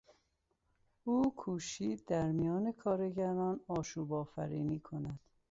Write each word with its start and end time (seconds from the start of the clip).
او 1.03 1.35
کوشید 1.35 2.05
در 2.05 2.31
میان 2.31 2.71
کارگران 2.71 3.59
آشوب 3.67 4.13
آفرینی 4.13 4.79
کند. 4.79 5.19